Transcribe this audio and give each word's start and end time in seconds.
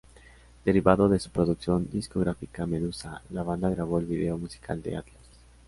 Derivado 0.65 1.09
de 1.09 1.19
su 1.19 1.29
producción 1.29 1.87
discográfica 1.91 2.65
Medusa, 2.65 3.21
la 3.29 3.43
banda 3.43 3.69
grabó 3.69 3.99
el 3.99 4.07
video 4.07 4.35
musical 4.35 4.81
de 4.81 4.97
"Atlas". 4.97 5.21